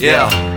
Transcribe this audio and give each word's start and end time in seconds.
Yeah. 0.00 0.30
Sie 0.30 0.49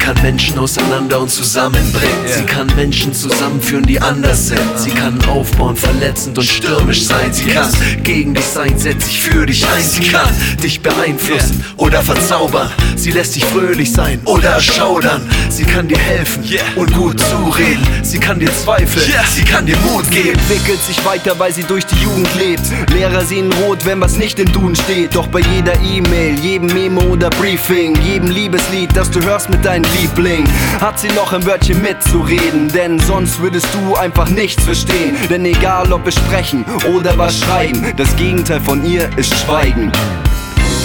kann 0.00 0.20
Menschen 0.22 0.58
auseinander 0.58 1.20
und 1.20 1.30
zusammenbringen. 1.30 2.26
Sie 2.26 2.42
kann 2.42 2.66
Menschen 2.74 3.12
zusammenführen, 3.12 3.84
die 3.84 4.00
anders 4.00 4.48
sind. 4.48 4.60
Sie 4.76 4.90
kann 4.90 5.22
aufbauen, 5.26 5.76
verletzend 5.76 6.36
und 6.38 6.44
stürmisch 6.44 7.04
sein. 7.04 7.32
Sie 7.32 7.46
kann 7.46 7.70
gegen 8.02 8.34
dich 8.34 8.44
sein, 8.44 8.76
setzt 8.78 9.06
sich 9.06 9.20
für 9.20 9.46
dich 9.46 9.64
ein. 9.68 9.82
Sie 9.82 10.00
kann 10.08 10.28
dich 10.62 10.80
beeinflussen 10.80 11.62
oder 11.76 12.02
verzaubern. 12.02 12.70
Sie 12.96 13.12
lässt 13.12 13.36
dich 13.36 13.44
fröhlich 13.44 13.92
sein 13.92 14.20
oder 14.24 14.50
erschaudern. 14.50 15.22
Sie 15.48 15.64
kann 15.64 15.86
dir 15.86 15.98
helfen 15.98 16.42
und 16.76 16.92
gut 16.94 17.20
zureden. 17.20 17.86
Sie 18.02 18.18
kann 18.18 18.40
dir 18.40 18.50
zweifeln, 18.52 19.06
Yeah. 19.10 19.24
sie 19.34 19.42
kann 19.44 19.66
dir 19.66 19.76
Mut 19.78 20.10
geben. 20.10 20.30
entwickelt 20.38 20.80
sich 20.82 21.04
weiter, 21.04 21.38
weil 21.38 21.52
sie 21.52 21.62
durch 21.64 21.84
die 21.86 21.96
Jugend 22.02 22.28
lebt. 22.38 22.62
Lehrer 22.92 23.24
sehen 23.24 23.52
rot, 23.64 23.84
wenn 23.84 24.00
was 24.00 24.16
nicht 24.16 24.38
im 24.38 24.50
Duden 24.52 24.74
steht. 24.76 25.14
Doch 25.14 25.26
bei 25.28 25.40
jeder 25.40 25.74
E-Mail, 25.82 26.38
jedem 26.40 26.68
Memo 26.68 27.02
oder 27.02 27.28
Briefing, 27.30 27.96
jedem 28.02 28.30
Liebeslied, 28.30 28.90
das 28.96 29.10
du 29.10 29.20
hörst 29.22 29.50
mit 29.50 29.64
deinem 29.64 29.84
Liebling, 30.00 30.48
hat 30.80 30.98
sie 30.98 31.08
noch 31.08 31.32
ein 31.32 31.44
Wörtchen 31.44 31.80
mitzureden. 31.82 32.68
Denn 32.68 32.98
sonst 32.98 33.40
würdest 33.40 33.68
du 33.74 33.96
einfach 33.96 34.28
nichts 34.28 34.64
verstehen. 34.64 35.16
Denn 35.28 35.44
egal 35.44 35.92
ob 35.92 36.04
wir 36.04 36.12
sprechen 36.12 36.64
oder 36.94 37.16
was 37.18 37.38
schreiben, 37.38 37.92
das 37.96 38.14
Gegenteil 38.16 38.60
von 38.60 38.84
ihr 38.84 39.08
ist 39.16 39.34
Schweigen. 39.40 39.92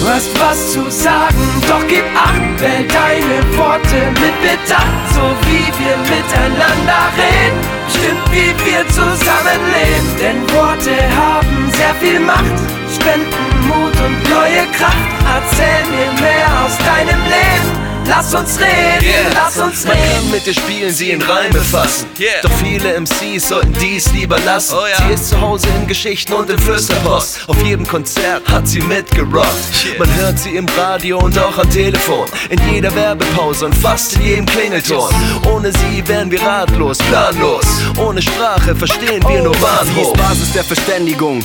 Du 0.00 0.06
hast 0.08 0.28
was 0.38 0.72
zu 0.72 0.90
sagen, 0.90 1.62
doch 1.66 1.86
gib 1.88 2.04
acht, 2.14 2.60
wähl 2.60 2.86
deine 2.86 3.56
Worte 3.56 3.96
mit 4.20 4.36
Bedacht, 4.42 5.06
so 5.14 5.22
wie 5.48 5.66
wir 5.80 5.96
miteinander 5.96 7.08
reden, 7.16 7.60
stimmt 7.88 8.30
wie 8.30 8.52
wir 8.66 8.86
zusammenleben, 8.88 10.08
denn 10.20 10.42
Worte 10.54 10.94
haben 11.16 11.72
sehr 11.72 11.94
viel 11.94 12.20
Macht, 12.20 12.60
spenden 12.94 13.66
Mut 13.66 13.96
und 14.04 14.30
neue 14.30 14.66
Kraft, 14.76 15.10
erzähl 15.34 15.82
mir 15.90 16.12
mehr 16.20 16.46
aus 16.62 16.76
deinem 16.76 17.22
Leben, 17.24 17.85
lass 18.08 18.34
uns 18.34 18.58
reden, 18.58 19.02
Yeah. 19.02 19.30
lass 19.34 19.56
uns 19.58 19.84
Man 19.84 19.96
reden. 19.96 20.08
kann 20.14 20.30
mit 20.30 20.46
dir 20.46 20.54
spielen, 20.54 20.92
sie 20.92 21.10
in 21.10 21.22
Reime 21.22 21.60
fassen. 21.60 22.06
Yeah. 22.18 22.30
Doch 22.42 22.50
viele 22.62 22.94
MCs 23.00 23.48
sollten 23.48 23.72
dies 23.74 24.10
lieber 24.12 24.38
lassen. 24.40 24.74
Oh 24.80 24.86
ja. 24.86 25.06
Sie 25.06 25.14
ist 25.14 25.28
zu 25.30 25.40
Hause 25.40 25.66
in 25.80 25.86
Geschichten 25.86 26.32
und 26.32 26.48
im 26.50 26.58
Flüsterpost. 26.58 27.40
Auf 27.48 27.62
jedem 27.62 27.86
Konzert 27.86 28.48
hat 28.48 28.66
sie 28.68 28.80
mitgerockt. 28.80 29.46
Yeah. 29.86 29.98
Man 29.98 30.14
hört 30.16 30.38
sie 30.38 30.56
im 30.56 30.66
Radio 30.76 31.18
und 31.18 31.38
auch 31.38 31.56
am 31.58 31.70
Telefon. 31.70 32.26
In 32.50 32.58
jeder 32.72 32.94
Werbepause 32.94 33.66
und 33.66 33.74
fast 33.74 34.14
in 34.16 34.22
jedem 34.22 34.46
Klingelton. 34.46 35.10
Ohne 35.50 35.70
sie 35.72 36.02
wären 36.06 36.30
wir 36.30 36.42
ratlos, 36.42 36.98
planlos. 36.98 37.64
Ohne 37.98 38.20
Sprache 38.22 38.74
verstehen 38.74 39.22
wir 39.28 39.42
nur 39.42 39.54
Sie 39.54 39.60
Bahnhof. 39.60 40.12
ist 40.14 40.22
Basis 40.22 40.52
der 40.52 40.64
Verständigung, 40.64 41.44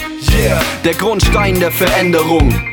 der 0.84 0.94
Grundstein 0.96 1.60
der 1.60 1.72
Veränderung. 1.72 2.71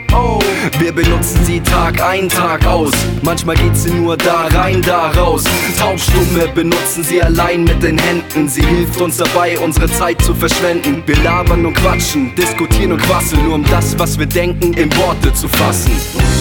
Wir 0.79 0.93
benutzen 0.93 1.45
sie 1.45 1.61
Tag 1.61 2.01
ein, 2.01 2.29
Tag 2.29 2.65
aus. 2.67 2.93
Manchmal 3.23 3.57
geht 3.57 3.77
sie 3.77 3.91
nur 3.91 4.17
da 4.17 4.47
rein, 4.47 4.81
da 4.83 5.11
raus. 5.11 5.45
Taubstumme 5.79 6.49
benutzen 6.55 7.05
sie 7.05 7.23
allein 7.23 7.65
mit 7.65 7.83
den 7.83 7.99
Händen. 7.99 8.49
Sie 8.49 8.63
hilft 8.63 9.01
uns 9.01 9.17
dabei, 9.17 9.59
unsere 9.59 9.91
Zeit 9.91 10.23
zu 10.23 10.35
verschwenden. 10.35 11.03
Wir 11.05 11.17
labern 11.17 11.67
und 11.67 11.75
quatschen, 11.75 12.35
diskutieren 12.37 12.93
und 12.93 13.03
quasseln, 13.03 13.45
nur 13.45 13.55
um 13.57 13.65
das, 13.65 13.99
was 13.99 14.19
wir 14.19 14.27
denken, 14.27 14.73
in 14.75 14.95
Worte 14.97 15.33
zu 15.35 15.49
fassen. 15.49 15.93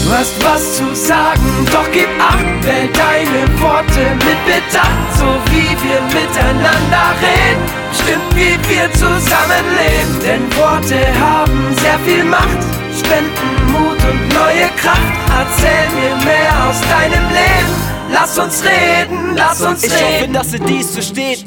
Du 0.06 0.12
hast 0.12 0.34
was 0.44 0.78
zu 0.78 0.96
sagen, 0.96 1.42
doch 1.72 1.92
gib 1.92 2.08
acht, 2.20 2.46
wähl 2.62 2.88
deine 2.94 3.60
Worte 3.60 4.16
mit 4.16 4.46
Bedacht, 4.46 5.18
so 5.18 5.26
wie 5.52 5.76
wir 5.84 6.02
miteinander 6.08 7.14
reden, 7.20 7.64
stimmt 7.94 8.36
wie 8.36 8.58
wir 8.70 8.90
zusammenleben, 8.94 10.20
denn 10.24 10.58
Worte 10.58 10.96
haben 11.20 11.76
sehr 11.82 12.00
viel 12.06 12.24
Macht, 12.24 12.58
spenden 12.98 13.57
Mut 13.78 13.98
und 14.04 14.30
neue 14.30 14.68
Kraft, 14.76 15.14
erzähl 15.40 15.88
mir 15.96 16.16
mehr 16.26 16.68
aus 16.70 16.82
deinem 16.82 17.28
Leben, 17.30 17.74
lass 18.12 18.38
uns 18.38 18.64
reden, 18.64 19.36
lass 19.36 19.62
uns 19.62 19.84
Ich 19.84 19.92
hoffe, 19.94 20.22
reden. 20.22 20.34
dass 20.34 20.52
sie 20.52 20.60
dies 20.60 20.92
versteht. 20.92 21.46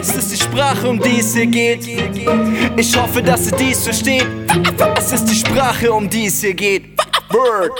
Es 0.00 0.14
ist 0.14 0.32
die 0.32 0.36
Sprache, 0.36 0.88
um 0.88 1.00
die 1.00 1.20
es 1.20 1.34
hier 1.34 1.46
geht. 1.46 1.86
Ich 2.76 2.96
hoffe, 2.96 3.22
dass 3.22 3.46
sie 3.46 3.52
dies 3.56 3.84
versteht. 3.84 4.26
Es 4.96 5.12
ist 5.12 5.24
die 5.26 5.34
Sprache, 5.36 5.92
um 5.92 6.08
die 6.08 6.26
es 6.26 6.40
hier 6.40 6.54
geht. 6.54 6.84
Word. 7.30 7.72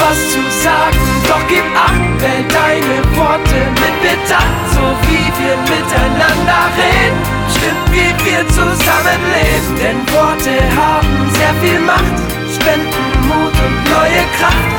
Was 0.00 0.18
zu 0.32 0.42
sagen, 0.64 0.98
doch 1.28 1.44
gib 1.48 1.64
acht, 1.76 2.10
wähl 2.22 2.44
deine 2.48 2.96
Worte 3.16 3.60
mit 3.80 3.96
Bedacht, 4.00 4.64
so 4.72 4.84
wie 5.06 5.28
wir 5.40 5.56
miteinander 5.68 6.62
reden, 6.80 7.20
stimmt 7.52 7.86
wie 7.92 8.12
wir 8.24 8.42
zusammenleben, 8.48 9.70
denn 9.80 9.98
Worte 10.14 10.56
haben 10.80 11.30
sehr 11.36 11.54
viel 11.62 11.80
Macht, 11.80 12.16
spenden 12.48 13.08
Mut 13.28 13.54
und 13.66 13.76
neue 13.92 14.22
Kraft, 14.36 14.70